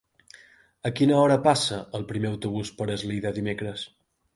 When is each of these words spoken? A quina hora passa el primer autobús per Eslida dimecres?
A 0.89 0.91
quina 1.01 1.19
hora 1.25 1.37
passa 1.49 1.79
el 2.01 2.09
primer 2.15 2.33
autobús 2.33 2.77
per 2.81 2.93
Eslida 2.99 3.39
dimecres? 3.41 3.91